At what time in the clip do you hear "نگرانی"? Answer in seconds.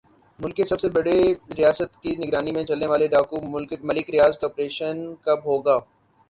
2.15-2.51